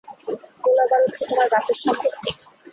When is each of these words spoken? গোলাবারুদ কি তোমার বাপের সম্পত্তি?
গোলাবারুদ 0.63 1.13
কি 1.17 1.23
তোমার 1.29 1.47
বাপের 1.53 1.77
সম্পত্তি? 1.81 2.29